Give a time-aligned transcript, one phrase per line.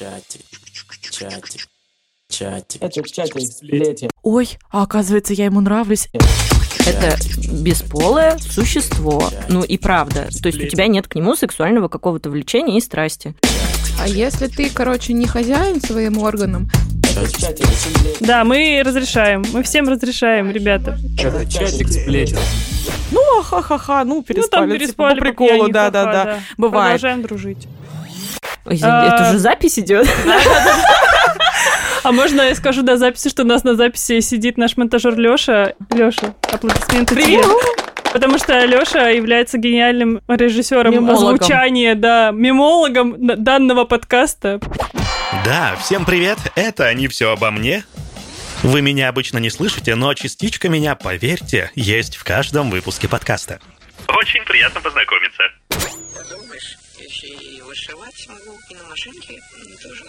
[0.00, 0.40] Чатик,
[1.10, 1.68] чатик,
[2.30, 2.82] чатик.
[2.82, 4.08] Это чатик сплетен.
[4.22, 6.08] Ой, а оказывается, я ему нравлюсь.
[6.86, 7.18] Это
[7.52, 9.30] бесполое существо.
[9.50, 10.30] Ну и правда.
[10.42, 13.34] То есть у тебя нет к нему сексуального какого-то влечения и страсти.
[13.98, 16.70] А если ты, короче, не хозяин своим органам,
[17.02, 18.16] сплетен.
[18.20, 19.44] Да, мы разрешаем.
[19.52, 20.98] Мы всем разрешаем, ребята.
[21.18, 22.38] Это чатик сплетен.
[23.10, 24.66] Ну, ха-ха-ха, ну, Ну, там переспали.
[24.70, 26.40] типа, переспали по приколу, да-да-да.
[26.56, 26.92] Бывает.
[27.00, 27.68] Продолжаем дружить.
[28.66, 30.08] Ой, Это уже запись идет?
[32.02, 35.74] А можно я скажу до записи, что у нас на записи сидит наш монтажер Лёша.
[35.92, 37.42] Лёша, аплодисменты тебе.
[38.10, 41.34] Потому что Лёша является гениальным режиссером Мемологом.
[41.34, 44.60] озвучания, да, мемологом данного подкаста.
[45.44, 47.84] Да, всем привет, это «Не все обо мне».
[48.62, 53.60] Вы меня обычно не слышите, но частичка меня, поверьте, есть в каждом выпуске подкаста.
[54.08, 55.42] Очень приятно познакомиться.
[55.68, 59.40] Подумаешь, еще и вышивать могу, и на машинке
[59.82, 60.04] тоже.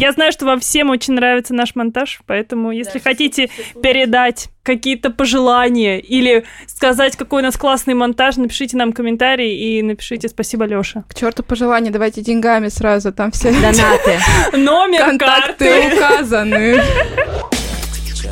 [0.00, 3.50] Я знаю, что вам всем очень нравится наш монтаж, поэтому если хотите
[3.82, 10.28] передать какие-то пожелания или сказать, какой у нас классный монтаж, напишите нам комментарий и напишите
[10.28, 11.04] спасибо, Лёша.
[11.08, 14.18] к черту пожелания, давайте деньгами сразу, там все Донаты.
[14.56, 15.96] Номер контакты карты.
[15.96, 16.82] указаны.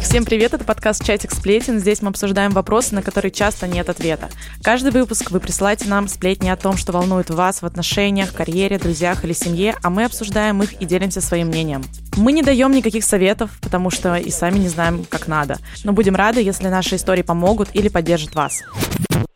[0.02, 1.78] Всем привет, это подкаст «Чатик сплетен».
[1.78, 4.28] Здесь мы обсуждаем вопросы, на которые часто нет ответа.
[4.62, 9.24] Каждый выпуск вы присылаете нам сплетни о том, что волнует вас в отношениях, карьере, друзьях
[9.24, 11.82] или семье, а мы обсуждаем их и делимся своим мнением.
[12.16, 15.58] Мы не даем никаких советов, потому что и сами не знаем, как надо.
[15.84, 18.62] Но будем рады, если наши истории помогут или поддержат вас.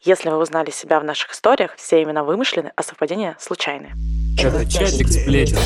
[0.03, 3.93] Если вы узнали себя в наших историях, все имена вымышлены, а совпадения случайны.
[4.37, 5.59] Чатик сплетен.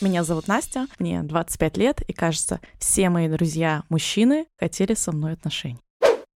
[0.00, 5.78] Меня зовут Настя, мне 25 лет, и кажется, все мои друзья-мужчины хотели со мной отношений.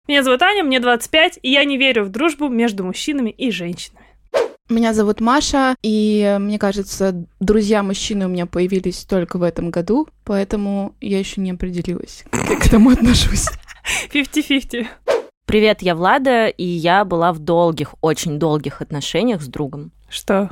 [0.08, 4.06] Меня зовут Аня, мне 25, и я не верю в дружбу между мужчинами и женщинами.
[4.70, 10.94] Меня зовут Маша, и мне кажется, друзья-мужчины у меня появились только в этом году, поэтому
[11.02, 13.46] я еще не определилась, как я к этому отношусь.
[14.10, 14.86] 50-50.
[15.44, 19.92] Привет, я Влада, и я была в долгих, очень долгих отношениях с другом.
[20.08, 20.50] Что?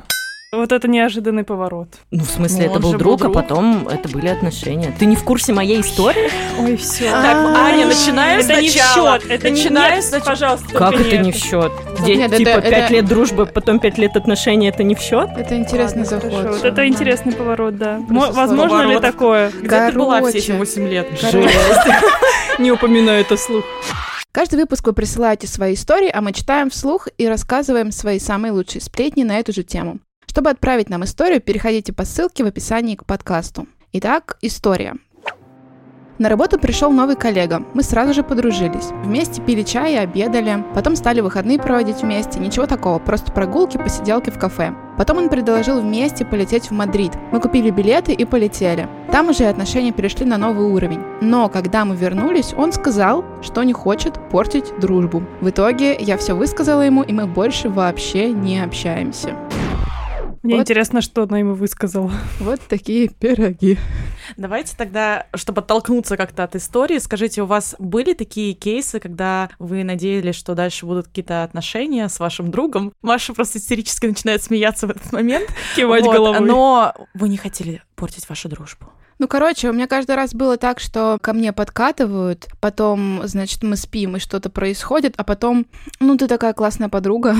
[0.51, 1.89] Вот это неожиданный поворот.
[2.09, 3.35] Ну, в смысле, Ну, это он был же был друг, друг.
[3.35, 4.91] а потом это были отношения.
[4.97, 6.27] Ты не в курсе моей истории?
[6.59, 7.11] Ой, все.
[7.11, 9.25] Так, Аня, начинаю это не в счет.
[9.29, 10.25] Это не нет, сначала.
[10.25, 10.73] пожалуйста.
[10.73, 11.71] Как это не в счет?
[11.99, 15.29] Нет, типа пять лет дружбы, потом пять лет отношений, это не в счет?
[15.37, 16.31] Это интересный заход.
[16.31, 17.99] Вот это интересный поворот, да.
[18.09, 19.51] Возможно ли такое?
[19.51, 20.51] Где ты была все эти.
[20.51, 21.07] 8 лет?
[22.57, 23.63] Не упоминаю это вслух.
[24.31, 28.81] Каждый выпуск вы присылаете свои истории, а мы читаем вслух и рассказываем свои самые лучшие
[28.81, 29.99] сплетни на эту же тему.
[30.29, 33.65] Чтобы отправить нам историю, переходите по ссылке в описании к подкасту.
[33.93, 34.93] Итак, история.
[36.19, 37.63] На работу пришел новый коллега.
[37.73, 38.89] Мы сразу же подружились.
[39.03, 40.63] Вместе пили чай и обедали.
[40.75, 42.39] Потом стали выходные проводить вместе.
[42.39, 44.75] Ничего такого, просто прогулки, посиделки в кафе.
[44.99, 47.13] Потом он предложил вместе полететь в Мадрид.
[47.31, 48.87] Мы купили билеты и полетели.
[49.11, 51.01] Там уже отношения перешли на новый уровень.
[51.21, 55.23] Но когда мы вернулись, он сказал, что не хочет портить дружбу.
[55.41, 59.35] В итоге я все высказала ему, и мы больше вообще не общаемся.
[60.43, 60.61] Мне Вот.
[60.61, 62.11] интересно, что она ему высказала.
[62.39, 63.77] Вот такие пироги.
[64.37, 69.83] Давайте тогда, чтобы оттолкнуться как-то от истории, скажите, у вас были такие кейсы, когда вы
[69.83, 72.93] надеялись, что дальше будут какие-то отношения с вашим другом?
[73.01, 75.49] Маша просто истерически начинает смеяться в этот момент.
[75.75, 76.47] Кивать Вот, головой.
[76.47, 78.85] Но вы не хотели портить вашу дружбу.
[79.19, 83.75] Ну, короче, у меня каждый раз было так, что ко мне подкатывают, потом, значит, мы
[83.75, 85.65] спим, и что-то происходит, а потом,
[85.99, 87.35] ну, ты такая классная подруга.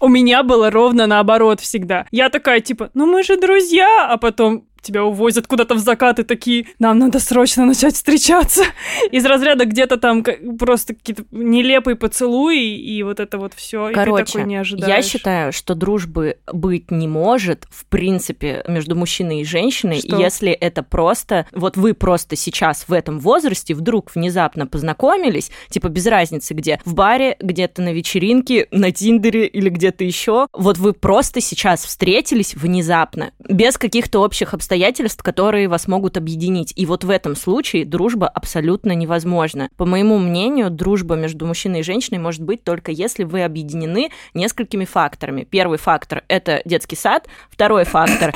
[0.00, 2.06] У меня было ровно наоборот всегда.
[2.10, 6.22] Я такая, типа, ну мы же друзья, а потом тебя увозят куда-то в закат и
[6.22, 8.64] такие, нам надо срочно начать встречаться.
[9.10, 10.24] Из разряда где-то там
[10.58, 13.90] просто какие-то нелепые поцелуи и вот это вот все.
[13.90, 14.88] и ты Короче, такой не ожидаешь.
[14.88, 20.18] я считаю, что дружбы быть не может, в принципе, между мужчиной и женщиной, Что?
[20.18, 26.06] если это просто, вот вы просто сейчас в этом возрасте вдруг внезапно познакомились, типа без
[26.06, 31.40] разницы где, в баре, где-то на вечеринке, на Тиндере или где-то еще, вот вы просто
[31.40, 34.75] сейчас встретились внезапно, без каких-то общих обстоятельств,
[35.22, 36.72] которые вас могут объединить.
[36.76, 39.68] И вот в этом случае дружба абсолютно невозможна.
[39.76, 44.84] По моему мнению, дружба между мужчиной и женщиной может быть только если вы объединены несколькими
[44.84, 45.44] факторами.
[45.44, 47.26] Первый фактор— это детский сад.
[47.50, 48.34] Второй фактор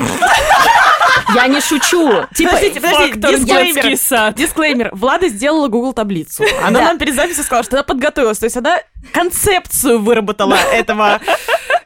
[1.34, 2.24] я не шучу.
[2.34, 4.34] Типа, Фактор детский сад.
[4.34, 4.90] Дисклеймер.
[4.92, 6.44] Влада сделала Google таблицу.
[6.62, 6.84] Она Да.
[6.86, 8.38] нам перед записью сказала, что она подготовилась.
[8.38, 8.78] То есть она
[9.12, 11.20] концепцию выработала этого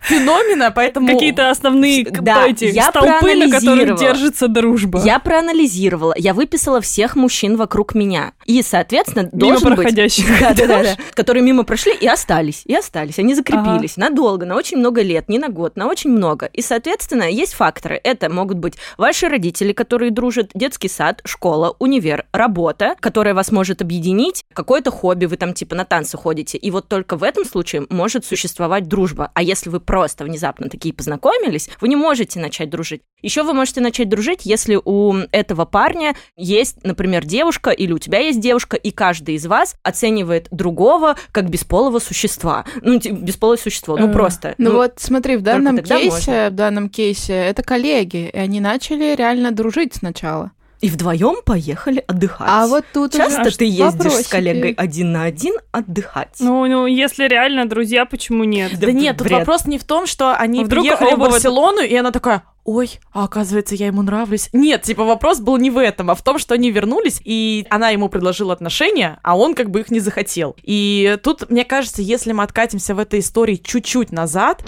[0.04, 1.08] феномена, поэтому...
[1.08, 5.02] Какие-то основные Да, эти я столпы, на которых держится дружба.
[5.04, 8.32] Я проанализировала, я выписала всех мужчин вокруг меня.
[8.44, 9.76] И, соответственно, Мимо должен быть...
[9.76, 10.26] проходящих.
[10.40, 10.96] Да, да, да, да.
[11.14, 13.18] Которые мимо прошли и остались, и остались.
[13.18, 16.46] Они закрепились надолго, на очень много лет, не на год, на очень много.
[16.46, 18.00] И, соответственно, есть факторы.
[18.02, 23.82] Это могут быть ваши родители, которые дружат, детский сад, школа, универ, работа, которая вас может
[23.82, 26.58] объединить, какое-то хобби, вы там типа на танцы ходите.
[26.58, 29.30] И вот только в этом случае может существовать дружба.
[29.34, 33.02] А если вы просто внезапно такие познакомились, вы не можете начать дружить.
[33.22, 38.18] Еще вы можете начать дружить, если у этого парня есть, например, девушка, или у тебя
[38.18, 42.64] есть девушка, и каждый из вас оценивает другого как бесполого существа.
[42.82, 44.56] Ну, бесполое существо, ну Э, просто.
[44.58, 46.50] Ну, вот смотри, в данном кейсе, можно.
[46.50, 50.50] в данном кейсе это коллеги, и они начали реально дружить сначала.
[50.84, 52.46] И вдвоем поехали отдыхать.
[52.46, 54.26] А вот тут Часто уже ты ездишь вопросики.
[54.26, 56.36] с коллегой один на один отдыхать.
[56.40, 58.78] Ну, ну, если реально друзья, почему нет?
[58.78, 62.10] Да нет, тут вопрос не в том, что они Вдруг приехали в Барселону, и она
[62.10, 64.50] такая, ой, а оказывается, я ему нравлюсь.
[64.52, 67.88] Нет, типа вопрос был не в этом, а в том, что они вернулись, и она
[67.88, 70.54] ему предложила отношения, а он как бы их не захотел.
[70.62, 74.62] И тут, мне кажется, если мы откатимся в этой истории чуть-чуть назад,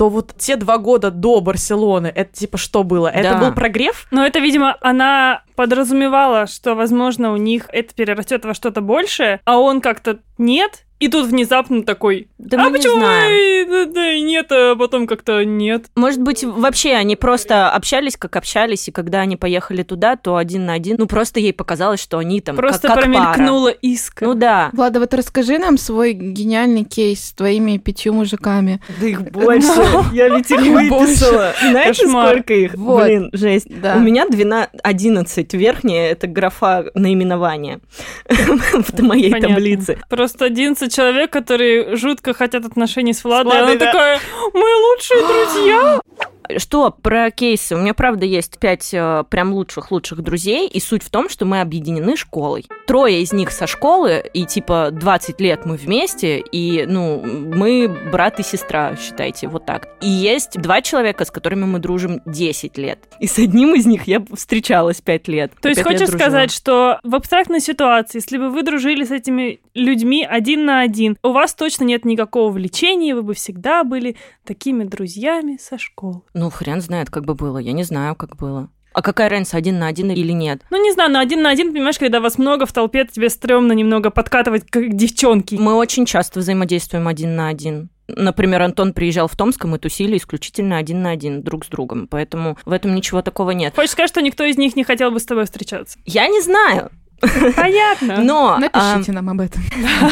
[0.00, 3.08] то вот те два года до Барселоны, это типа что было?
[3.08, 3.38] Это Да.
[3.38, 4.06] был прогрев?
[4.10, 9.58] Но это, видимо, она подразумевала, что, возможно, у них это перерастет во что-то большее, а
[9.58, 10.86] он как-то нет.
[11.00, 13.30] И тут внезапно такой, Да а мы не почему знаем.
[13.68, 15.86] вы- да, да, и нет, а потом как-то нет.
[15.96, 20.66] Может быть, вообще они просто общались, как общались, и когда они поехали туда, то один
[20.66, 23.32] на один, ну просто ей показалось, что они там Просто как, как пара.
[23.34, 24.26] промелькнула искра.
[24.26, 24.68] Ну да.
[24.74, 28.80] Влада, вот расскажи нам свой гениальный кейс с твоими пятью мужиками.
[29.00, 29.68] Да их больше.
[30.12, 31.54] Я ведь их выписала.
[31.62, 32.28] Знаете, Кошмар.
[32.30, 32.74] сколько их?
[32.76, 33.68] Блин, жесть.
[33.70, 33.96] Да.
[33.96, 35.54] У меня 12, 11.
[35.54, 37.80] Верхняя— это графа наименования
[38.28, 39.98] в моей таблице.
[40.10, 43.52] Просто 11 человек, которые жутко хотят отношений с Владой.
[43.52, 43.86] Владой, она да.
[43.86, 44.20] такая,
[44.52, 46.00] мы лучшие друзья.
[46.58, 47.74] Что про кейсы?
[47.74, 51.60] У меня, правда, есть пять э, прям лучших-лучших друзей, и суть в том, что мы
[51.60, 52.66] объединены школой.
[52.86, 58.40] Трое из них со школы, и типа 20 лет мы вместе, и, ну, мы брат
[58.40, 59.88] и сестра, считайте, вот так.
[60.00, 62.98] И есть два человека, с которыми мы дружим 10 лет.
[63.20, 65.52] И с одним из них я встречалась 5 лет.
[65.60, 70.26] То есть хочешь сказать, что в абстрактной ситуации, если бы вы дружили с этими людьми
[70.28, 75.58] один на один, у вас точно нет никакого влечения, вы бы всегда были такими друзьями
[75.60, 76.22] со школы.
[76.40, 77.58] Ну, хрен знает, как бы было.
[77.58, 78.70] Я не знаю, как было.
[78.94, 80.62] А какая разница, один на один или нет?
[80.70, 83.72] Ну, не знаю, но один на один, понимаешь, когда вас много в толпе, тебе стрёмно
[83.72, 85.56] немного подкатывать, как девчонки.
[85.56, 87.90] Мы очень часто взаимодействуем один на один.
[88.08, 92.08] Например, Антон приезжал в Томск, и мы тусили исключительно один на один друг с другом.
[92.08, 93.74] Поэтому в этом ничего такого нет.
[93.76, 95.98] Хочешь сказать, что никто из них не хотел бы с тобой встречаться?
[96.06, 96.90] Я не знаю,
[97.20, 98.20] Понятно.
[98.22, 98.58] но...
[98.58, 99.62] Напишите нам об этом.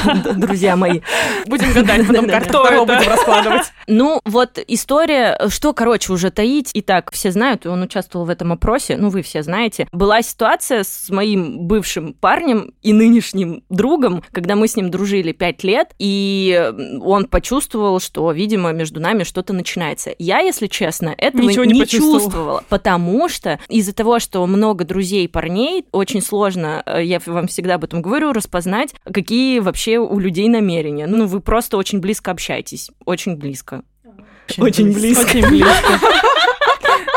[0.06, 1.00] а, друзья мои.
[1.46, 3.62] Будем гадать, потом карту будем раскладывать.
[3.90, 6.70] Ну, вот история, что, короче, уже таить.
[6.74, 9.88] Итак, все знают, он участвовал в этом опросе, ну, вы все знаете.
[9.92, 15.64] Была ситуация с моим бывшим парнем и нынешним другом, когда мы с ним дружили пять
[15.64, 16.70] лет, и
[17.00, 20.10] он почувствовал, что, видимо, между нами что-то начинается.
[20.18, 22.20] Я, если честно, этого Ничего не почувствовала.
[22.20, 27.74] чувствовала, потому что из-за того, что много друзей парней, очень сложно, э, я вам всегда
[27.76, 31.06] об этом говорю, распознать, какие вообще у людей намерения.
[31.06, 33.82] Ну, вы просто очень близко общаетесь, очень близко.
[34.56, 35.22] Очень близко.
[35.22, 36.00] Очень близко.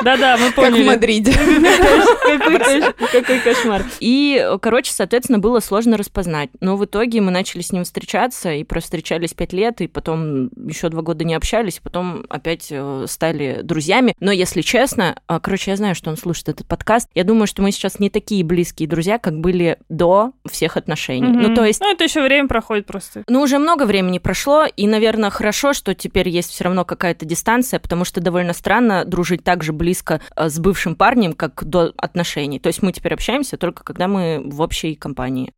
[0.03, 0.87] Да-да, мы Как в поняли.
[0.87, 1.33] Мадриде.
[1.33, 3.83] Какой кош- Какой кошмар.
[3.99, 6.49] И, короче, соответственно, было сложно распознать.
[6.59, 10.89] Но в итоге мы начали с ним встречаться, и встречались пять лет, и потом еще
[10.89, 14.15] два года не общались, потом опять э, стали друзьями.
[14.19, 17.07] Но, если честно, а, короче, я знаю, что он слушает этот подкаст.
[17.13, 21.27] Я думаю, что мы сейчас не такие близкие друзья, как были до всех отношений.
[21.27, 23.23] Ну, то есть Ну, это еще время проходит просто.
[23.27, 27.79] ну, уже много времени прошло, и, наверное, хорошо, что теперь есть все равно какая-то дистанция,
[27.79, 29.90] потому что довольно странно дружить так же близко
[30.35, 32.59] э, с бывшим парнем, как до отношений.
[32.59, 35.53] То есть мы теперь общаемся только когда мы в общей компании.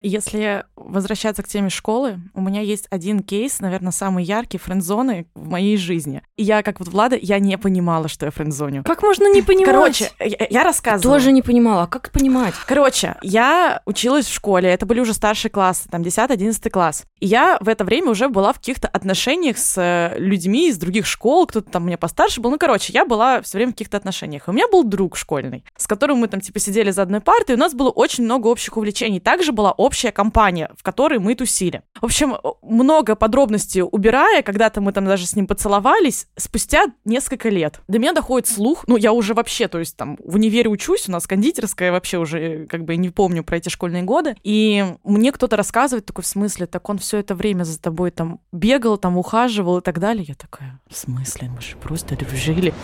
[0.00, 5.48] Если возвращаться к теме школы, у меня есть один кейс, наверное, самый яркий френдзоны в
[5.48, 6.22] моей жизни.
[6.36, 8.84] И я, как вот Влада, я не понимала, что я френдзоню.
[8.84, 9.66] Как можно не понимать?
[9.66, 11.16] Короче, я, я рассказывала.
[11.16, 12.54] Тоже не понимала, как понимать?
[12.66, 17.04] Короче, я училась в школе, это были уже старшие классы, там 10-11 класс.
[17.18, 21.06] И я в это время уже была в каких-то отношениях с э, людьми из других
[21.06, 22.50] школ, кто-то там меня постарше был.
[22.50, 24.46] Ну, короче, я была все время в каких-то отношениях.
[24.46, 27.54] И у меня был друг школьный, с которым мы там типа сидели за одной партой,
[27.54, 29.18] и у нас было очень много общих увлечений.
[29.18, 31.82] Также была общая компания, в которой мы тусили.
[32.00, 37.80] В общем, много подробностей убирая, когда-то мы там даже с ним поцеловались, спустя несколько лет
[37.88, 41.12] до меня доходит слух, ну, я уже вообще, то есть там в универе учусь, у
[41.12, 45.32] нас кондитерская, вообще уже э, как бы не помню про эти школьные годы, и мне
[45.32, 49.16] кто-то рассказывает такой, в смысле, так он все это время за тобой там бегал, там
[49.16, 50.24] ухаживал и так далее.
[50.28, 52.74] Я такая, в смысле, мы же просто дружили.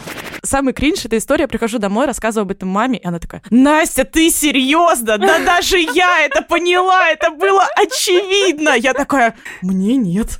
[0.42, 4.04] Самый кринж эта история, я прихожу домой, рассказываю об этом маме, и она такая, Настя,
[4.04, 5.18] ты серьезно?
[5.18, 8.70] Да даже я это поняла, это было очевидно.
[8.70, 10.38] Я такая, мне нет.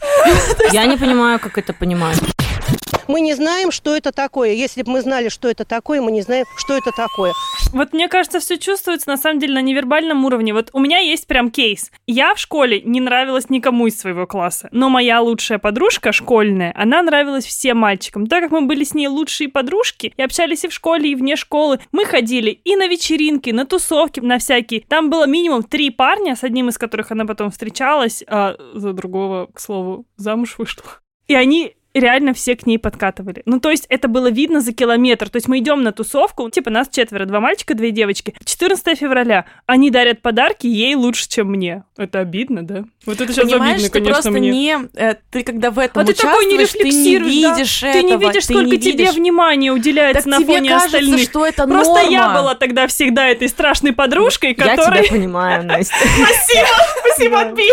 [0.72, 2.18] Я не понимаю, как это понимать.
[3.08, 4.52] Мы не знаем, что это такое.
[4.52, 7.32] Если бы мы знали, что это такое, мы не знаем, что это такое.
[7.72, 10.52] Вот мне кажется, все чувствуется на самом деле на невербальном уровне.
[10.52, 11.90] Вот у меня есть прям кейс.
[12.06, 17.02] Я в школе не нравилась никому из своего класса, но моя лучшая подружка школьная, она
[17.02, 18.26] нравилась всем мальчикам.
[18.26, 21.36] Так как мы были с ней лучшие подружки и общались и в школе, и вне
[21.36, 24.82] школы, мы ходили и на вечеринки, на тусовки, на всякие.
[24.88, 29.48] Там было минимум три парня, с одним из которых она потом встречалась, а за другого,
[29.52, 30.84] к слову, замуж вышла.
[31.26, 33.42] И они реально все к ней подкатывали.
[33.46, 35.28] Ну, то есть это было видно за километр.
[35.30, 38.34] То есть мы идем на тусовку, типа нас четверо, два мальчика, две девочки.
[38.44, 39.44] 14 февраля.
[39.66, 41.84] Они дарят подарки ей лучше, чем мне.
[41.96, 42.84] Это обидно, да?
[43.06, 44.50] Вот это сейчас Понимаешь, обидно, ты конечно, просто мне.
[44.50, 44.78] не...
[44.94, 47.54] э, ты когда в этом А ты такой не ты не рефлексируешь, да?
[47.54, 49.14] видишь Ты не этого, видишь, ты сколько не тебе видишь.
[49.14, 51.20] внимания уделяется Так на тебе фоне кажется, остальных.
[51.22, 52.40] что это Просто я норма.
[52.40, 55.02] была тогда всегда этой страшной подружкой, Я которая...
[55.04, 55.94] тебя понимаю, Настя.
[55.94, 56.68] Спасибо,
[57.06, 57.68] спасибо, Отби.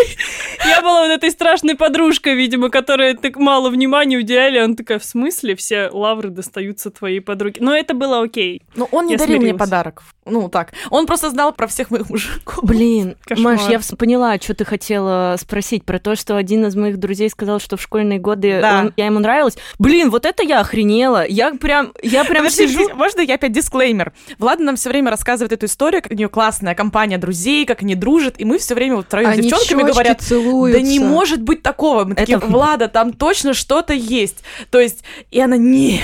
[0.68, 4.58] Я была вот этой страшной подружкой, видимо, которая так мало внимания уделяли.
[4.58, 5.56] Она такая, в смысле?
[5.56, 7.58] Все лавры достаются твоей подруге.
[7.62, 8.62] Но это было окей.
[8.76, 9.60] Ну, он не Я дарил мне смирилась.
[9.60, 10.04] подарок.
[10.26, 10.74] Ну, так.
[10.90, 12.64] Он просто знал про всех моих мужиков.
[12.64, 13.58] Блин, Кошмар.
[13.58, 17.60] Маш, я поняла, что ты хотела спросить про то, что один из моих друзей сказал,
[17.60, 18.80] что в школьные годы Да.
[18.82, 19.58] он- я ему нравилась.
[19.80, 21.26] Блин, вот это я охренела.
[21.28, 22.90] Я прям, я прям Подожди, сижу.
[22.96, 24.14] можно я опять дисклеймер?
[24.38, 27.96] Влада нам все время рассказывает эту историю, как у нее классная компания друзей, как они
[27.96, 30.80] дружат, и мы все время вот втроем с Они девчонками говорят, целуются.
[30.82, 32.06] да не может быть такого.
[32.06, 34.44] Мы такие, Это- Влада, там точно что-то есть.
[34.70, 36.02] То есть, и она, нет.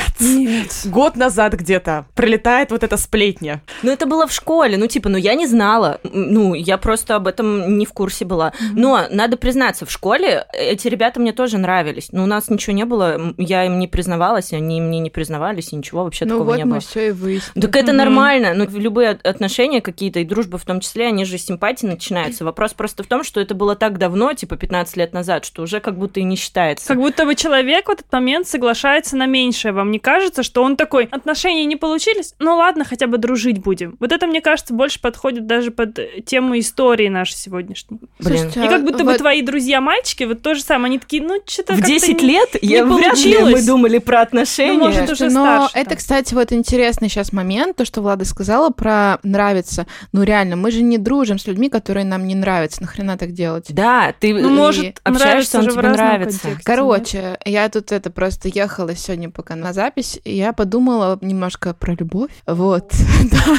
[0.86, 3.62] Год назад где-то прилетает вот эта сплетня.
[3.84, 7.28] Ну, это было в школе, ну, типа, ну, я не знала, ну, я просто об
[7.28, 8.54] этом не в курсе была.
[8.74, 12.86] Но, надо признаться, в школе эти ребята мне тоже нравились, но у нас ничего не
[12.86, 16.58] было, я им не признавалась, они мне не признавались, и ничего вообще Ну такого вот
[16.58, 16.80] не мы было.
[16.80, 17.66] все и выяснили.
[17.66, 17.98] Так это Мгм.
[17.98, 18.54] нормально.
[18.54, 22.46] Ну, любые от- отношения какие-то, и дружба в том числе, они же с симпатии начинаются.
[22.46, 25.80] Вопрос просто в том, что это было так давно, типа 15 лет назад, что уже
[25.80, 26.88] как будто и не считается.
[26.88, 29.72] Как будто бы человек в этот момент соглашается на меньшее.
[29.72, 32.34] Вам не кажется, что он такой, отношения не получились?
[32.40, 33.96] Ну ладно, хотя бы дружить будем.
[34.00, 38.00] Вот это, мне кажется, больше подходит даже под э, тему истории нашей сегодняшней.
[38.20, 38.40] Блин.
[38.40, 41.42] Слушайте, И как будто бы вот- твои друзья-мальчики, вот то же самое, они такие, ну,
[41.46, 44.74] что-то В 10 лет я не вряд ли мы думали про отношения.
[44.74, 45.98] Ну, может, уже но старше это, там.
[45.98, 49.86] кстати, вот интересный сейчас момент, то, что Влада сказала про нравится.
[50.12, 52.82] Ну, реально, мы же не дружим с людьми, которые нам не нравятся.
[52.82, 53.66] Нахрена так делать?
[53.70, 56.40] Да, ты Ну, может, общаешься, нравится он тебе нравится.
[56.42, 56.64] контексте.
[56.66, 62.32] Короче, я тут это просто ехала сегодня пока на запись, я подумала немножко про любовь.
[62.46, 62.92] Вот.
[63.30, 63.58] Да,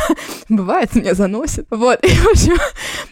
[0.49, 1.67] бывает, меня заносит.
[1.71, 2.03] Вот.
[2.03, 2.57] И, в общем,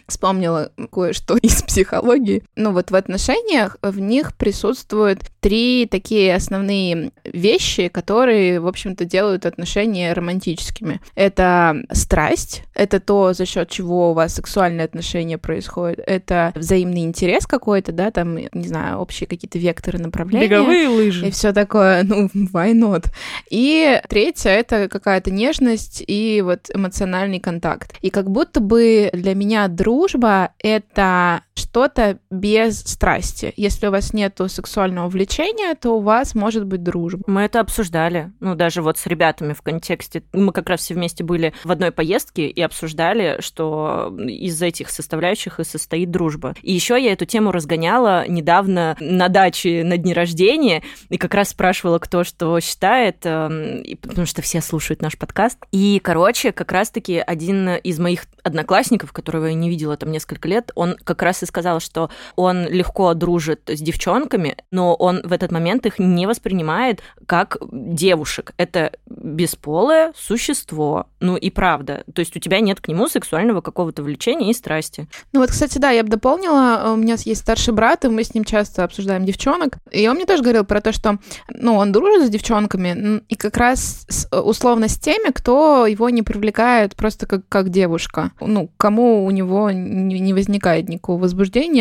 [0.09, 2.43] вспомнила кое-что из психологии.
[2.57, 9.47] Ну, вот в отношениях в них присутствуют три такие основные вещи, которые, в общем-то, делают
[9.47, 11.01] отношения романтическими.
[11.15, 16.01] Это страсть, это то, за счет чего у вас сексуальные отношения происходят.
[16.07, 20.47] Это взаимный интерес какой-то, да, там, не знаю, общие какие-то векторы направления.
[20.47, 21.31] Беговые И лыжи.
[21.31, 23.07] все такое, ну, why not?
[23.51, 27.95] И третье— это какая-то нежность и вот эмоциональный контакт.
[28.03, 33.53] И как будто бы для меня дружба— это что-то без страсти.
[33.57, 37.23] Если у вас нету сексуального влечения, то у вас может быть дружба.
[37.27, 40.23] Мы это обсуждали, ну, даже вот с ребятами в контексте.
[40.33, 45.59] Мы как раз все вместе были в одной поездке и обсуждали, что из этих составляющих
[45.59, 46.55] и состоит дружба.
[46.63, 51.51] И еще я эту тему разгоняла недавно на даче на дне рождения, и как раз
[51.51, 55.59] спрашивала, кто что считает, эм, потому что все слушают наш подкаст.
[55.73, 60.71] И, короче, как раз-таки один из моих одноклассников, которого я не видела там несколько лет,
[60.75, 65.53] он как раз и сказал, что он легко дружит с девчонками, но он в этот
[65.53, 68.53] момент их не воспринимает как девушек.
[68.57, 71.07] Это бесполое существо.
[71.21, 72.05] Ну и правда.
[72.15, 75.09] То есть у тебя нет к нему сексуального какого-то влечения и страсти.
[75.33, 78.35] Ну вот, кстати, да, я бы дополнила, у меня есть старший брат, и мы с
[78.35, 82.27] ним часто обсуждаем девчонок, и он мне тоже говорил про то, что, ну, он дружит
[82.27, 87.49] с девчонками, и как раз с- условно с теми, кто его не привлекает просто как,
[87.49, 88.33] как девушка.
[88.41, 91.36] Ну, кому у него не, не возникает никакого возбуждения,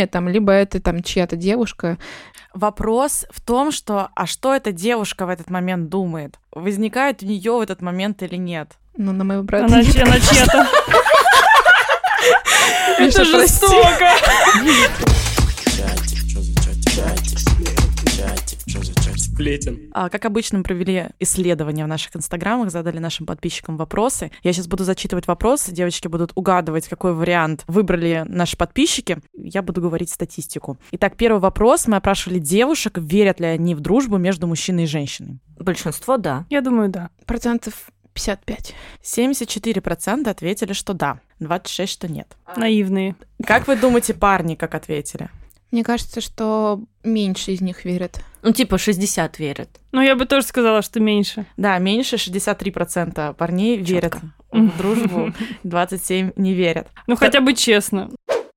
[0.08, 1.98] там, либо это там чья-то девушка.
[2.54, 6.40] Вопрос в том, что, а что эта девушка в этот момент думает?
[6.52, 8.78] Возникает у нее в этот момент или нет?
[8.98, 9.66] Ну, на моего брата.
[9.66, 10.02] Она, нет.
[10.02, 10.68] она чья-то.
[12.98, 14.10] Это жестоко.
[19.18, 19.90] Сплетен.
[19.94, 24.32] А, Как обычно, мы провели исследования в наших инстаграмах, задали нашим подписчикам вопросы.
[24.44, 29.18] Я сейчас буду зачитывать вопросы, девочки будут угадывать, какой вариант выбрали наши подписчики.
[29.34, 30.78] Я буду говорить статистику.
[30.92, 31.88] Итак, первый вопрос.
[31.88, 35.40] Мы опрашивали девушек, верят ли они в дружбу между мужчиной и женщиной.
[35.60, 36.46] Большинство, да.
[36.50, 37.10] Я думаю, да.
[37.26, 38.74] Процентов 55.
[39.04, 42.36] 74% ответили, что да, 26% что нет.
[42.56, 43.16] Наивные.
[43.46, 45.30] Как вы думаете, парни как ответили?
[45.76, 48.22] Мне кажется, что меньше из них верят.
[48.44, 49.70] Ну, типа 60 верят.
[49.92, 51.46] Ну, я бы тоже сказала, что меньше.
[51.58, 54.34] Да, меньше 63% парней верят Чётко.
[54.54, 55.34] в дружбу,
[55.66, 56.88] 27% не верят.
[57.08, 58.10] Ну, хотя бы честно.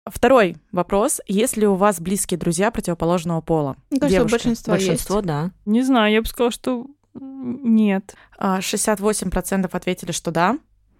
[0.07, 1.21] Второй вопрос.
[1.27, 3.75] Есть ли у вас близкие друзья противоположного пола?
[3.91, 4.33] Мне кажется, Девушки.
[4.35, 5.27] большинства Большинство, есть.
[5.27, 5.51] да.
[5.65, 8.15] Не знаю, я бы сказала, что нет.
[8.39, 10.57] А, 68% ответили, что да,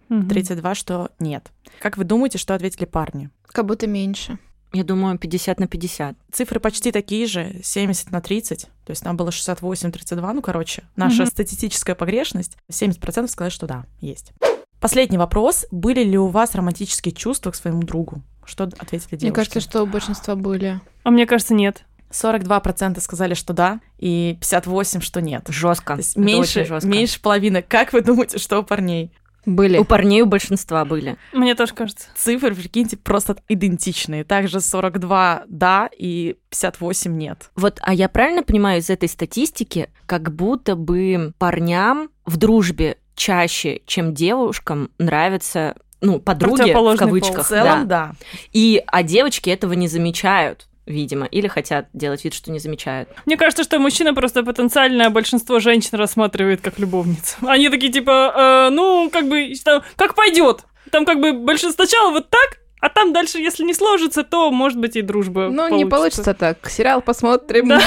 [0.09, 0.27] Мгм.
[0.27, 1.49] 32% что нет.
[1.79, 3.29] Как вы думаете, что ответили парни?
[3.47, 4.37] Как будто меньше.
[4.71, 6.15] Я думаю, 50 на 50.
[6.31, 8.67] Цифры почти такие же, 70 на 30.
[8.85, 11.31] То есть там было 68-32, ну, короче, наша Мгм.
[11.31, 12.57] статистическая погрешность.
[12.71, 14.31] 70% сказали, что да, есть.
[14.79, 15.65] Последний вопрос.
[15.71, 18.21] Были ли у вас романтические чувства к своему другу?
[18.45, 19.25] Что ответили девушки?
[19.25, 20.79] Мне кажется, что у большинства были.
[21.03, 21.83] А мне кажется, нет.
[22.11, 25.45] 42% сказали, что да, и 58% что нет.
[25.49, 25.99] Жестко.
[26.15, 26.87] Меньше, жестко.
[26.89, 27.61] меньше половины.
[27.61, 29.11] Как вы думаете, что у парней?
[29.45, 29.77] Были.
[29.77, 31.17] У парней у большинства были.
[31.33, 32.07] Мне тоже кажется.
[32.15, 34.23] Цифры, прикиньте, просто идентичные.
[34.23, 37.51] Также 42 да и 58 нет.
[37.55, 43.81] Вот, а я правильно понимаю из этой статистики, как будто бы парням в дружбе чаще,
[43.85, 47.17] чем девушкам, нравятся, ну, подруги, в Противоположный пол.
[47.17, 48.07] В кавычках, целом, да.
[48.07, 48.15] да.
[48.53, 53.09] И, а девочки этого не замечают, видимо, или хотят делать вид, что не замечают.
[53.25, 57.37] Мне кажется, что мужчина просто потенциальное большинство женщин рассматривает как любовниц.
[57.41, 59.53] Они такие типа, э, ну, как бы,
[59.95, 60.65] как пойдет.
[60.91, 64.79] Там как бы большинство сначала вот так, а там дальше, если не сложится, то, может
[64.79, 66.69] быть, и дружба Ну, не получится так.
[66.69, 67.67] Сериал посмотрим.
[67.69, 67.81] Да.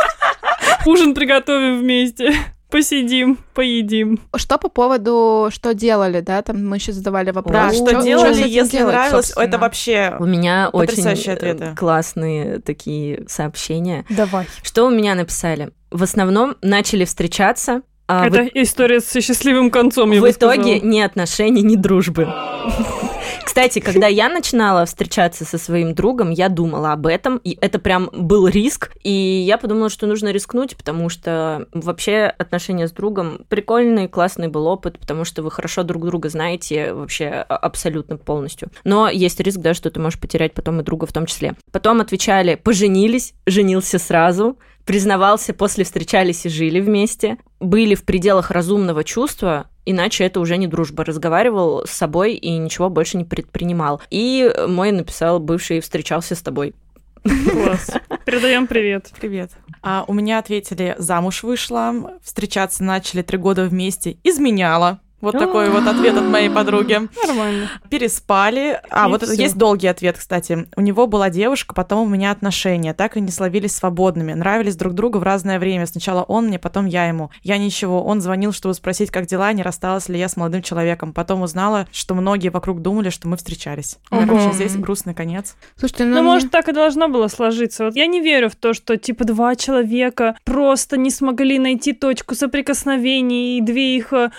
[0.86, 2.34] Ужин приготовим вместе.
[2.70, 4.20] Посидим, поедим.
[4.36, 6.40] Что по поводу, что делали, да?
[6.42, 7.52] Там мы еще задавали вопрос.
[7.52, 9.44] Да, что чё делали, этим если делать, нравилось, собственно?
[9.44, 10.16] это вообще...
[10.18, 11.74] У меня очень Потрясающие э, ответы.
[11.76, 14.04] классные такие сообщения.
[14.08, 14.46] Давай.
[14.62, 15.70] Что у меня написали?
[15.90, 20.76] В основном начали встречаться, а в Это история со счастливым концом, я в бы итоге
[20.76, 20.90] сказала.
[20.90, 22.28] ни отношений, ни дружбы.
[23.50, 28.08] Кстати, когда я начинала встречаться со своим другом, я думала об этом, и это прям
[28.12, 34.06] был риск, и я подумала, что нужно рискнуть, потому что вообще отношения с другом прикольный,
[34.06, 38.68] классный был опыт, потому что вы хорошо друг друга знаете вообще а- абсолютно полностью.
[38.84, 41.56] Но есть риск, да, что ты можешь потерять потом и друга в том числе.
[41.72, 49.02] Потом отвечали, поженились, женился сразу, признавался, после встречались и жили вместе, были в пределах разумного
[49.02, 51.04] чувства, иначе это уже не дружба.
[51.04, 54.00] Разговаривал с собой и ничего больше не предпринимал.
[54.10, 56.74] И мой написал, бывший встречался с тобой.
[57.22, 57.90] Класс.
[58.24, 59.10] Передаем привет.
[59.20, 59.50] Привет.
[59.82, 65.00] А у меня ответили, замуж вышла, встречаться начали три года вместе, изменяла.
[65.20, 67.00] Вот такой вот ответ от моей подруги.
[67.26, 67.68] Нормально.
[67.90, 68.80] Переспали.
[68.90, 69.32] А, И вот всё.
[69.34, 70.66] есть долгий ответ, кстати.
[70.76, 72.94] У него была девушка, потом у меня отношения.
[72.94, 74.32] Так и не словились свободными.
[74.32, 75.86] Нравились друг другу в разное время.
[75.86, 77.30] Сначала он мне, потом я ему.
[77.42, 78.02] Я ничего.
[78.02, 81.12] Он звонил, чтобы спросить, как дела, не рассталась ли я с молодым человеком.
[81.12, 83.98] Потом узнала, что многие вокруг думали, что мы встречались.
[84.10, 84.22] Ого.
[84.26, 85.56] Короче, здесь грустный конец.
[85.76, 87.84] Слушайте, ну, Ну, мне- может, так и должно было сложиться.
[87.84, 92.34] Вот я не верю в то, что, типа, два человека просто не смогли найти точку
[92.34, 94.30] соприкосновения, и две их э,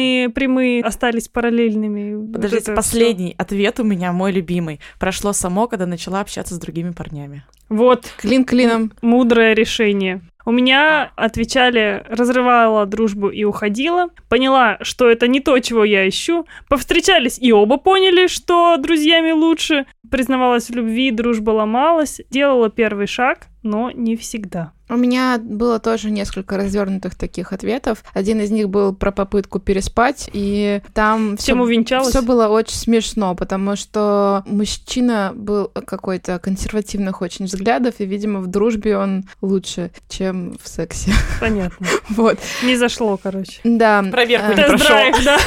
[0.00, 2.14] параллельные прямые остались параллельными.
[2.14, 4.80] Вот Подождите, это последний ответ у меня, мой любимый.
[4.98, 7.44] Прошло само, когда начала общаться с другими парнями.
[7.68, 8.92] Вот, клин клином.
[9.02, 10.22] мудрое решение.
[10.46, 14.08] У меня отвечали, разрывала дружбу и уходила.
[14.28, 16.46] Поняла, что это не то, чего я ищу.
[16.68, 19.86] Повстречались и оба поняли, что друзьями лучше.
[20.10, 22.20] Признавалась в любви, дружба ломалась.
[22.30, 24.72] Делала первый шаг, но не всегда.
[24.88, 28.02] У меня было тоже несколько развернутых таких ответов.
[28.12, 32.02] Один из них был про попытку переспать, и там Всем все.
[32.02, 38.48] Все было очень смешно, потому что мужчина был какой-то консервативных очень взглядов, и, видимо, в
[38.48, 41.12] дружбе он лучше, чем в сексе.
[41.40, 41.86] Понятно.
[42.10, 42.38] Вот.
[42.64, 43.60] Не зашло, короче.
[43.62, 44.02] Да.
[44.10, 45.24] Проверку э, не прошел.
[45.24, 45.38] Да.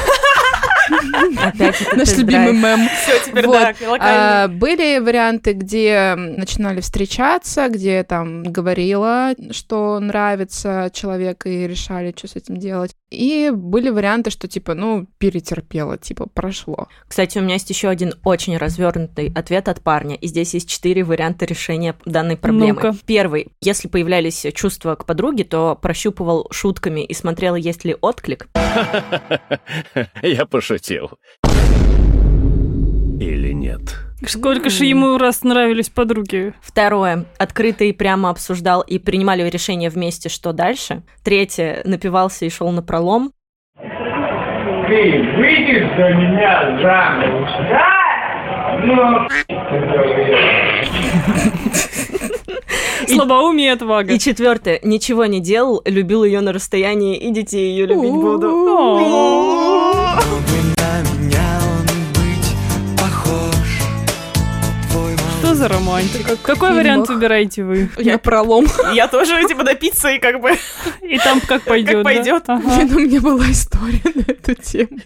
[1.42, 2.88] Опять Наш любимый мем.
[2.88, 3.60] Все, теперь Вот.
[3.60, 4.44] да, локально.
[4.44, 12.28] А, были варианты, где начинали встречаться, где там говорила, что нравится человек, и решали, что
[12.28, 12.94] с этим делать.
[13.14, 16.88] И были варианты, что типа, ну, перетерпела, типа, прошло.
[17.08, 21.04] Кстати, у меня есть еще один очень развернутый ответ от парня, и здесь есть четыре
[21.04, 22.74] варианта решения данной проблемы.
[22.74, 22.94] Ну-ка.
[23.06, 23.48] Первый.
[23.60, 28.48] Если появлялись чувства к подруге, то прощупывал шутками и смотрел, есть ли отклик.
[30.22, 31.10] Я пошутил.
[33.20, 34.03] Или нет?
[34.26, 36.54] Сколько же ему раз нравились подруги.
[36.60, 37.26] Второе.
[37.38, 41.02] Открыто и прямо обсуждал и принимали решение вместе, что дальше.
[41.22, 41.82] Третье.
[41.84, 43.32] Напивался и шел на пролом.
[43.76, 48.04] Ты выйдешь за меня замуж, да?
[48.84, 49.28] Ну,
[53.08, 54.12] Слабоумие и отвага.
[54.12, 54.80] И четвертое.
[54.82, 58.48] Ничего не делал, любил ее на расстоянии и детей ее любить буду.
[65.64, 66.36] За романтика?
[66.42, 67.88] Какой вариант выбираете вы?
[67.96, 68.66] Я пролом.
[68.92, 70.58] Я тоже, типа, допиться и как бы...
[71.00, 71.94] И там как пойдет.
[71.94, 72.44] Как пойдет.
[72.46, 72.56] да?
[72.56, 74.98] Блин, у меня была история на эту тему.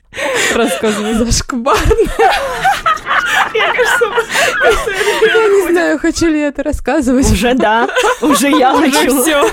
[0.54, 1.14] Рассказывай.
[1.14, 2.32] Зашкварная.
[3.54, 4.04] Я, кажется,
[5.22, 7.30] Я не знаю, хочу ли я это рассказывать.
[7.30, 7.88] Уже да,
[8.20, 9.22] уже я Уже хочу.
[9.22, 9.50] все.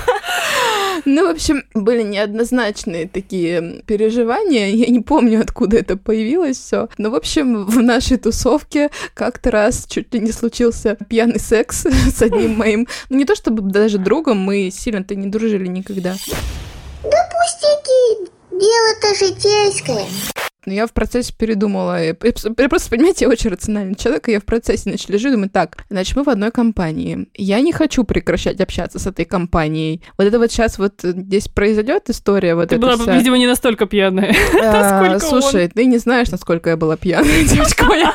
[1.04, 4.70] Ну, в общем, были неоднозначные такие переживания.
[4.70, 6.88] Я не помню, откуда это появилось все.
[6.98, 12.22] Но, в общем, в нашей тусовке как-то раз чуть ли не случился пьяный секс с
[12.22, 16.16] одним моим, ну, не то чтобы даже другом, мы сильно-то не дружили никогда.
[17.04, 20.06] Да пустяки, дело-то житейское.
[20.66, 22.04] Но я в процессе передумала.
[22.04, 25.50] Я просто, понимаете, я очень рациональный человек, и я в процессе, значит, лежу и думаю,
[25.50, 27.28] так, значит, мы в одной компании.
[27.36, 30.02] Я не хочу прекращать общаться с этой компанией.
[30.18, 33.18] Вот это вот сейчас вот э, здесь произойдет история вот Ты была, вся.
[33.18, 34.36] видимо, не настолько пьяная.
[34.66, 35.20] А, он.
[35.20, 38.12] Слушай, ты не знаешь, насколько я была пьяная, девочка моя.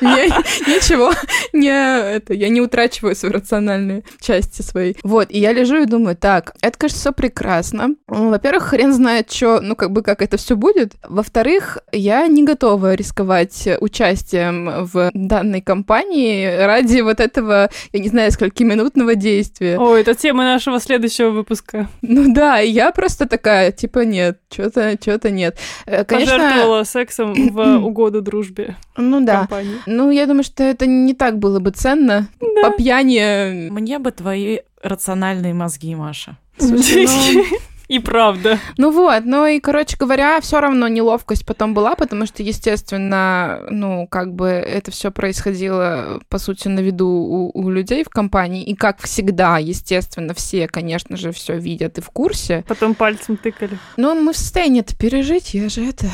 [0.00, 1.12] Ничего,
[1.52, 4.94] не, это, я не утрачиваю свои рациональные части свои.
[5.02, 7.94] Вот, и я лежу и думаю, так, это, конечно, все прекрасно.
[8.08, 10.94] Ну, Во-первых, хрен знает, что, ну, как бы, как это все будет.
[11.08, 18.32] Во-вторых, я не готова рисковать участием в данной компании ради вот этого, я не знаю,
[18.32, 19.78] скольки-минутного действия.
[19.78, 21.88] О, это тема нашего следующего выпуска.
[22.00, 25.56] Ну да, я просто такая, типа, нет, что-то, что-то нет.
[25.86, 29.40] Э, Конечно, Пожертвовала сексом в угоду дружбе ну да.
[29.40, 29.76] компании.
[29.86, 32.28] Ну, я думаю, что это не так было бы ценно.
[32.62, 33.70] По пьяни.
[33.70, 36.36] Мне бы твои рациональные мозги, Маша.
[36.58, 37.44] Слушай, ну,
[37.92, 38.58] И правда.
[38.78, 44.06] Ну вот, ну и, короче говоря, все равно неловкость потом была, потому что, естественно, ну,
[44.06, 48.64] как бы это все происходило, по сути, на виду у, у людей в компании.
[48.64, 52.64] И, как всегда, естественно, все, конечно же, все видят и в курсе.
[52.66, 53.76] Потом пальцем тыкали.
[53.98, 55.52] Но мы в состоянии это пережить.
[55.52, 56.06] Я же это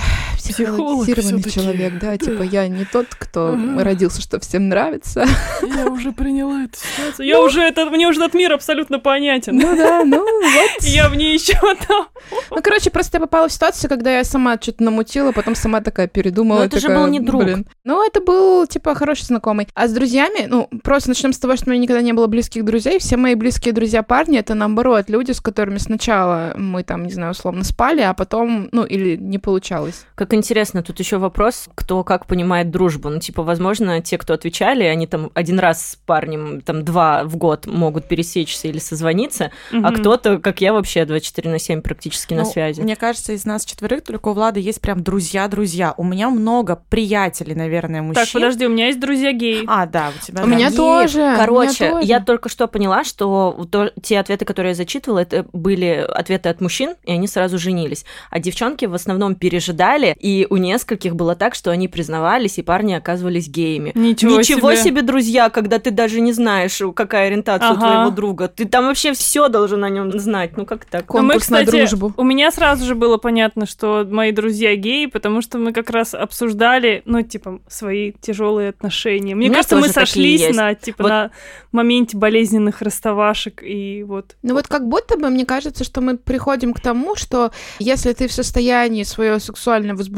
[0.53, 5.27] психологизированный человек, да, типа я не тот, кто родился, что всем нравится.
[5.63, 7.27] Я уже приняла эту ситуацию.
[7.27, 9.57] Я уже это, мне уже этот мир абсолютно понятен.
[9.57, 10.71] Ну да, ну вот.
[10.83, 11.55] Я в ней еще
[11.87, 12.09] там.
[12.51, 16.09] Ну, короче, просто я попала в ситуацию, когда я сама что-то намутила, потом сама такая
[16.09, 16.59] передумала.
[16.61, 17.43] Но это же такая, был не друг.
[17.43, 17.67] блин.
[17.85, 19.69] Ну, это был, типа, хороший знакомый.
[19.75, 22.65] А с друзьями, ну, просто начнем с того, что у меня никогда не было близких
[22.65, 22.99] друзей.
[22.99, 27.33] Все мои близкие друзья парни, это, наоборот, люди, с которыми сначала мы там, не знаю,
[27.33, 30.05] условно спали, а потом, ну, или не получалось.
[30.15, 33.11] Как интересно, тут еще вопрос, кто как понимает дружбу.
[33.11, 37.37] Ну, типа, возможно, те, кто отвечали, они там один раз с парнем, там, два в
[37.37, 39.95] год могут пересечься или созвониться, а Мгм.
[39.97, 42.81] кто-то, как я вообще, 24 на 7 практически на Ну, связи.
[42.81, 45.93] Мне кажется, из нас четверых только у Влада есть прям друзья-друзья.
[45.97, 48.25] У меня много приятелей, наверное, мужчин.
[48.25, 49.65] Так, подожди, у меня есть друзья геи.
[49.67, 50.55] А, да, у тебя У да.
[50.55, 51.19] меня тоже.
[51.19, 52.07] у меня Короче, тоже.
[52.07, 56.61] я только что поняла, что то- те ответы, которые я зачитывала, это были ответы от
[56.61, 58.05] мужчин, и они сразу женились.
[58.31, 62.93] А девчонки в основном пережидали, и у нескольких было так, что они признавались, и парни
[62.95, 63.93] оказывались геями.
[63.95, 64.83] Ничего, Ничего себе.
[64.85, 65.03] себе.
[65.03, 67.81] друзья, когда ты даже не знаешь, какая ориентация у Ага.
[67.81, 68.49] твоего друга.
[68.49, 70.57] Ты там вообще все должен о нем знать.
[70.57, 71.03] Ну как так?
[71.09, 72.13] Мы, Конкурс на кстати, дружбу.
[72.17, 76.15] у меня сразу же было понятно, что мои друзья геи, потому что мы как раз
[76.15, 79.35] обсуждали, ну, типа, свои тяжелые отношения.
[79.35, 80.57] Мне У кажется, мы сошлись есть.
[80.57, 81.31] на, типа, Вот- на
[81.73, 84.37] моменте болезненных расставашек, и вот.
[84.43, 88.29] Ну вот как будто бы мне кажется, что мы приходим к тому, что если ты
[88.29, 90.18] в состоянии свое сексуальное возбуждение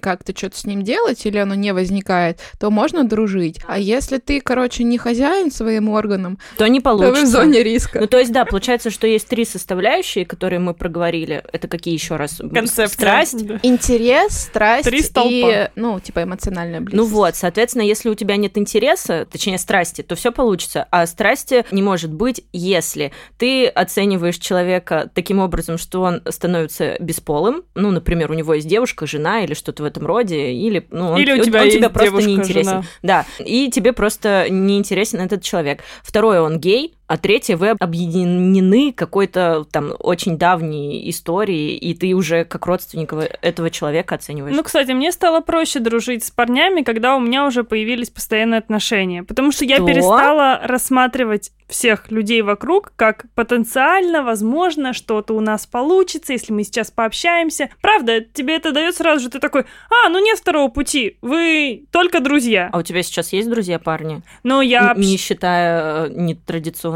[0.00, 3.60] как-то что-то с ним делать, или оно не возникает, то можно дружить.
[3.66, 7.26] А если ты, короче, не хозяин своим органам, То не то вы получится.
[7.26, 8.00] в зоне риска.
[8.00, 11.42] Ну, то есть, да, получается, что есть три составляющие, которые мы проговорили.
[11.52, 12.38] Это какие еще раз?
[12.38, 12.88] Концепция.
[12.88, 13.46] Страсть.
[13.46, 13.58] Да.
[13.62, 15.28] Интерес, страсть Три столпа.
[15.30, 16.96] и, ну, типа, эмоциональная близость.
[17.10, 20.86] Ну вот, соответственно, если у тебя нет интереса, точнее страсти, то все получится.
[20.90, 27.62] А страсти не может быть, если ты оцениваешь человека таким образом, что он становится бесполым.
[27.74, 31.18] Ну, например, у него есть девушка, жена или что-то в этом роде, или ну, он,
[31.18, 32.70] Или у он- тебя он тебе есть просто девушка, не интересен.
[32.70, 32.82] жена.
[33.02, 35.82] Да, и тебе просто не интересен этот человек.
[36.02, 36.94] Второе, он гей.
[37.08, 43.70] А третье, вы объединены какой-то там очень давней историей, и ты уже как родственник этого
[43.70, 44.54] человека оцениваешь.
[44.54, 49.22] Ну, кстати, мне стало проще дружить с парнями, когда у меня уже появились постоянные отношения.
[49.22, 49.86] Потому что я Что?
[49.86, 56.90] перестала рассматривать всех людей вокруг как потенциально, возможно, что-то у нас получится, если мы сейчас
[56.90, 57.68] пообщаемся.
[57.82, 62.20] Правда, тебе это дает сразу же, ты такой, а, ну нет второго пути, вы только
[62.20, 62.70] друзья.
[62.72, 64.22] А у тебя сейчас есть друзья парни?
[64.42, 64.92] Но я...
[64.92, 66.10] Н- Не считая э,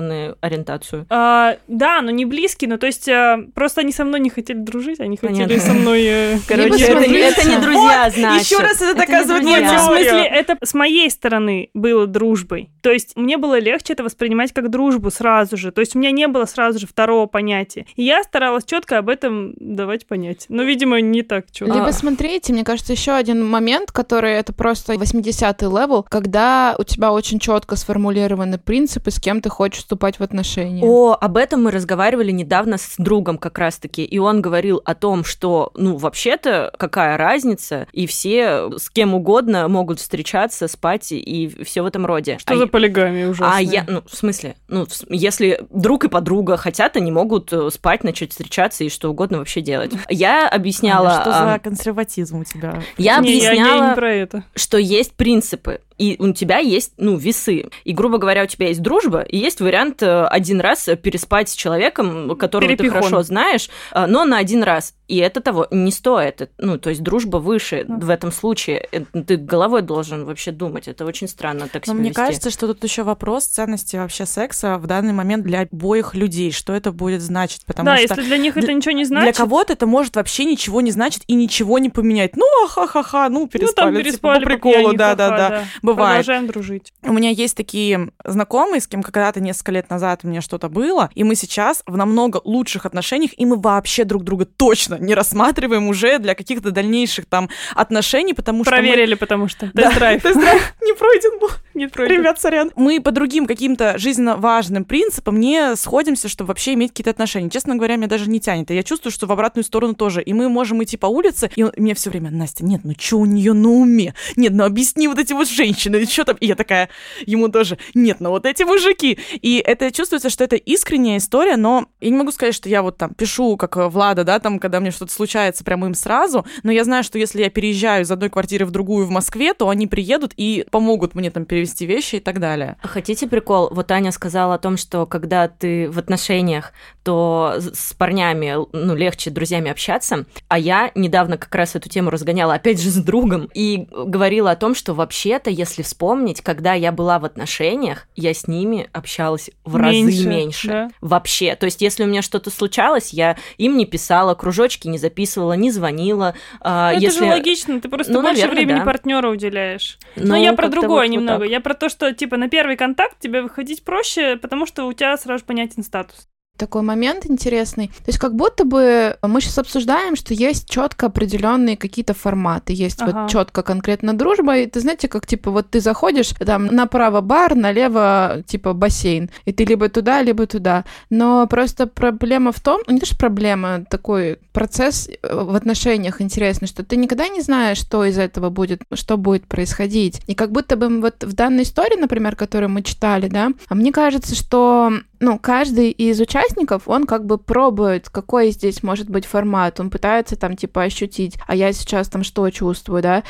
[0.02, 1.06] нетрадиционную ориентацию.
[1.10, 4.58] А, да, но не близкие, ну то есть а, просто они со мной не хотели
[4.58, 5.58] дружить, они хотели Понятно.
[5.60, 6.02] со мной...
[6.04, 8.46] э, Короче, это, не- это не друзья, Вот, значит.
[8.50, 10.04] еще раз это доказывает мою ну, в теорию.
[10.10, 12.70] смысле, это с моей стороны было дружбой.
[12.82, 15.72] То есть мне было легче это воспринимать как дружбу сразу же.
[15.72, 17.86] То есть у меня не было сразу же второго понятия.
[17.96, 20.46] И я старалась четко об этом давать понять.
[20.48, 21.74] Но, видимо, не так четко.
[21.74, 27.12] Либо смотрите, мне кажется, еще один момент, который это просто 80-й level, когда у тебя
[27.12, 30.82] очень четко сформулированы принципы, с кем ты хочешь вступать в отношения.
[30.82, 35.22] О, об этом мы разговаривали недавно с другом как раз-таки, и он говорил о том,
[35.22, 41.82] что, ну, вообще-то, какая разница, и все с кем угодно могут встречаться, спать и все
[41.82, 42.38] в этом роде.
[42.38, 43.58] Что а за я- полигамия ужасная?
[43.58, 48.02] А я, ну, в смысле, ну, если друг и подруга хотят, они могут э, спать,
[48.02, 49.92] начать встречаться и что угодно вообще делать.
[50.08, 51.10] Я объясняла...
[51.10, 52.82] Аня, что за а, консерватизм у тебя?
[52.96, 54.44] Я Не, я- я объясняла, не про это.
[54.54, 57.70] что есть принципы, и у тебя есть, ну, весы.
[57.84, 61.54] И, грубо говоря, у тебя есть дружба, и есть вариант э, один раз переспать с
[61.54, 64.94] человеком, которого ты хорошо знаешь, э, но на один раз.
[65.12, 66.50] И это того не стоит.
[66.56, 68.88] Ну, то есть дружба выше в этом случае.
[68.92, 70.88] Э, Ты головой должен вообще думать.
[70.88, 72.16] Это очень странно так Но себя мне вести.
[72.16, 76.50] кажется, что тут еще вопрос ценности вообще секса в данный момент для обоих людей.
[76.50, 77.66] Что это будет значить?
[77.66, 80.16] Потому Да, что если для них это для- ничего не для значит, кого-то это может
[80.16, 82.34] вообще ничего не значить и ничего не поменять.
[82.34, 83.74] Ну, ха-ха-ха, ну, ну переспали.
[83.74, 85.64] там типа, переспали по приколу, да-да-да.
[85.82, 86.24] Бывает.
[86.24, 86.94] Продолжаем дружить.
[87.02, 91.10] У меня есть такие знакомые, с кем когда-то несколько лет назад у меня что-то было,
[91.14, 95.88] и мы сейчас в намного лучших отношениях, и мы вообще друг друга точно не рассматриваем
[95.88, 99.70] уже для каких-то дальнейших там отношений, потому что мы- Проверили, потому что.
[99.74, 100.22] Да, Тест-драйв.
[100.22, 101.48] тест-драйв не пройден был.
[101.74, 102.18] Не пройден.
[102.18, 102.70] Ребят, сорян.
[102.76, 107.50] Мы по другим каким-то жизненно важным принципам не сходимся, чтобы вообще иметь какие-то отношения.
[107.50, 108.70] Честно говоря, меня даже не тянет.
[108.70, 110.22] И я чувствую, что в обратную сторону тоже.
[110.22, 113.26] И мы можем идти по улице, и мне все время, Настя, нет, ну что у
[113.26, 114.14] нее на уме?
[114.36, 116.36] Нет, ну объясни вот эти вот женщины, что там?
[116.36, 116.88] И я такая,
[117.26, 119.18] ему тоже, нет, ну вот эти мужики.
[119.32, 122.98] И это чувствуется, что это искренняя история, но я не могу сказать, что я вот
[122.98, 126.84] там пишу, как Влада, да, там, когда мне что-то случается, прям им сразу, но я
[126.84, 130.32] знаю, что если я переезжаю из одной квартиры в другую в Москве, то они приедут
[130.36, 132.76] и помогут мне там перевести вещи и так далее.
[132.82, 133.68] Хотите прикол?
[133.72, 139.30] Вот Аня сказала о том, что когда ты в отношениях, то с парнями, ну, легче
[139.30, 140.26] друзьями общаться.
[140.48, 144.56] А я недавно как раз эту тему разгоняла, опять же, с другом, и говорила о
[144.56, 149.76] том, что вообще-то, если вспомнить, когда я была в отношениях, я с ними общалась в
[149.76, 150.68] разы Меньше, меньше.
[150.68, 150.90] да.
[151.00, 151.56] Вообще.
[151.56, 154.34] То есть, если у меня что-то случалось, я им не писала,
[154.72, 156.34] кружочки не записывала, не звонила.
[156.60, 157.18] А, Ну, это если...
[157.20, 158.84] же логично, ты просто Ну, больше наверное, времени да.
[158.84, 159.98] партнера уделяешь.
[160.16, 161.40] Ну, Но я про другое вот- вот немного.
[161.40, 161.50] так.
[161.50, 165.16] я про то, что типа на первый контакт тебе выходить проще, потому что у тебя
[165.16, 166.28] сразу понятен статус.
[166.62, 167.88] Такой момент интересный.
[167.88, 172.72] То есть как будто бы мы сейчас обсуждаем, что есть четко определенные какие-то форматы.
[172.72, 173.22] Есть Ага.
[173.22, 174.58] вот четко конкретно дружба.
[174.58, 179.28] И ты знаете, как типа вот ты заходишь, там направо бар, налево типа бассейн.
[179.44, 180.84] И ты либо туда, либо туда.
[181.10, 186.20] Но просто проблема в том, ну не то, что проблема, такой процесс э, в отношениях
[186.20, 190.20] интересный, что ты никогда не знаешь, что из этого будет, что будет происходить.
[190.28, 193.90] И как будто бы вот в данной истории, например, которую мы читали, да, а мне
[193.90, 194.92] кажется, что
[195.22, 200.34] ну, каждый из участников, он как бы пробует, какой здесь может быть формат, он пытается
[200.34, 203.22] там типа ощутить, а я сейчас там что чувствую, да,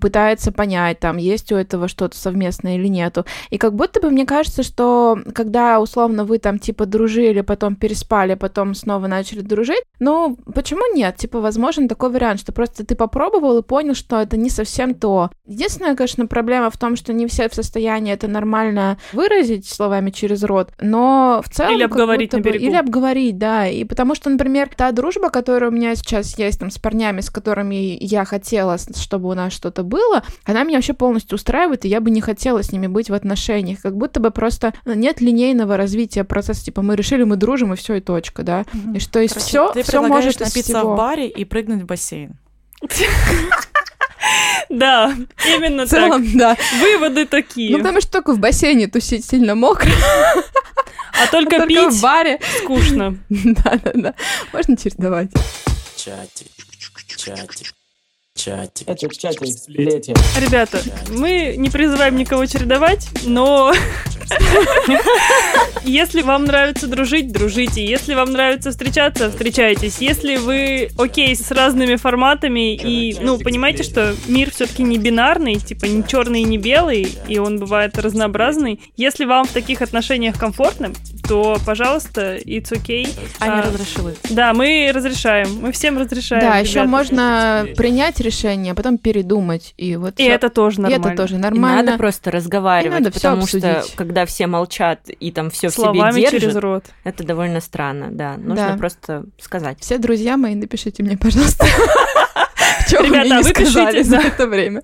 [0.00, 3.24] пытается понять, там, есть у этого что-то совместное или нету.
[3.50, 8.34] И как будто бы мне кажется, что когда условно вы там типа дружили, потом переспали,
[8.34, 11.16] потом снова начали дружить, ну, почему нет?
[11.16, 15.30] Типа, возможен такой вариант, что просто ты попробовал и понял, что это не совсем то.
[15.46, 20.42] Единственная, конечно, проблема в том, что не все в состоянии это нормально выразить словами через
[20.42, 21.74] рот, но в целом...
[21.74, 22.64] Или обговорить на берегу.
[22.64, 23.66] Или обговорить, да.
[23.66, 27.30] И потому что, например, та дружба, которая у меня сейчас есть там с парнями, с
[27.30, 32.00] которыми я хотела, чтобы у нас что-то было, она меня вообще полностью устраивает, и я
[32.00, 33.80] бы не хотела с ними быть в отношениях.
[33.80, 36.64] Как будто бы просто ну, нет линейного развития процесса.
[36.64, 38.64] Типа мы решили, мы дружим, и все, и точка, да.
[38.94, 40.94] И что есть Короче, все, все может из напиться всего.
[40.94, 42.34] в баре и прыгнуть в бассейн.
[44.68, 45.12] Да,
[45.56, 46.54] именно В целом, да.
[46.54, 46.64] так.
[46.80, 47.72] Выводы такие.
[47.72, 49.90] Ну, потому что только в бассейне тусить сильно мокро,
[51.20, 52.38] а только только пить в баре.
[52.58, 53.16] скучно.
[53.28, 54.14] Да-да-да.
[54.52, 55.30] Можно чередовать.
[55.96, 56.48] Чатик,
[57.16, 57.74] чатик,
[58.40, 58.88] чатик.
[58.88, 60.14] Это чатик сплетен.
[60.40, 63.72] Ребята, мы не призываем никого чередовать, но
[65.84, 67.84] Если вам нравится дружить, дружите.
[67.84, 69.98] Если вам нравится встречаться, встречайтесь.
[69.98, 75.86] Если вы окей с разными форматами и, ну, понимаете, что мир все-таки не бинарный, типа
[75.86, 78.80] не черный и не белый, и он бывает разнообразный.
[78.96, 80.92] Если вам в таких отношениях комфортно,
[81.30, 83.08] то, пожалуйста, it's okay.
[83.38, 84.12] Аня А, разрешила.
[84.30, 85.60] Да, мы разрешаем.
[85.62, 86.42] Мы всем разрешаем.
[86.42, 89.72] Да, еще можно принять решение, а потом передумать.
[89.76, 91.06] И, вот И это тоже И нормально.
[91.06, 91.82] это тоже И нормально.
[91.84, 96.20] надо просто разговаривать, И надо потому что когда все молчат и там все в себе
[96.20, 96.86] держат, через рот.
[97.04, 98.36] это довольно странно, да.
[98.36, 98.76] Нужно Да.
[98.76, 99.78] просто сказать.
[99.80, 101.64] Все друзья мои, напишите мне, пожалуйста.
[102.90, 104.82] Чё вы Ребята, мне а не вы пишите, сказали за это время?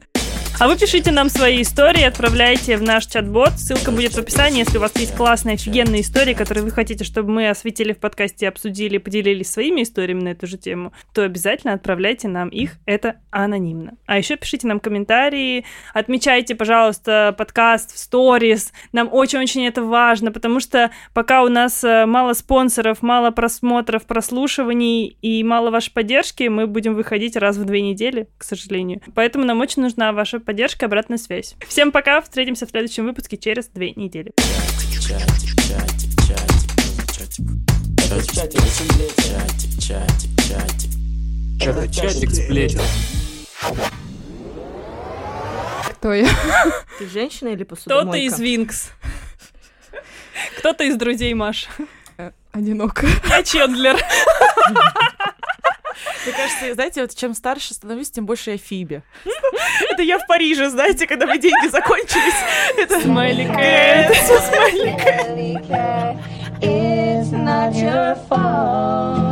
[0.59, 3.59] А вы пишите нам свои истории, отправляйте в наш чат-бот.
[3.59, 4.61] Ссылка будет в описании.
[4.61, 8.49] Если у вас есть классные, офигенные истории, которые вы хотите, чтобы мы осветили в подкасте,
[8.49, 12.77] обсудили, поделились своими историями на эту же тему, то обязательно отправляйте нам их.
[12.87, 13.99] Это анонимно.
[14.07, 18.73] А еще пишите нам комментарии, отмечайте, пожалуйста, подкаст в сторис.
[18.93, 25.19] Нам очень-очень это важно, потому что пока у нас э, мало спонсоров, мало просмотров, прослушиваний
[25.21, 29.03] и мало вашей поддержки, мы будем выходить раз в две недели, к сожалению.
[29.15, 31.57] Поэтому нам очень нужна ваша поддержка обратная связь.
[31.67, 34.33] Всем пока, встретимся в следующем выпуске через две недели.
[35.03, 35.61] Чатик,
[41.91, 42.27] чатик.
[45.91, 46.29] Кто я?
[46.99, 48.19] Ты женщина или Кто-то посудомойка?
[48.19, 48.91] из Винкс.
[50.59, 51.69] Кто-то из друзей Маш.
[52.53, 53.07] Одиноко.
[53.29, 53.97] Я Чендлер.
[56.25, 59.03] Мне кажется, знаете, вот чем старше становлюсь, тем больше я Фиби.
[59.91, 62.35] Это я в Париже, знаете, когда мои деньги закончились.
[62.77, 64.11] Это Смайли Кэт.
[66.63, 69.27] It's not your fault.